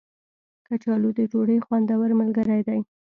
[0.67, 2.79] کچالو د ډوډۍ خوندور ملګری دی